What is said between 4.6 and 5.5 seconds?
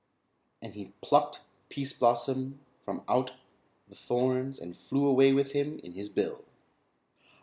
flew away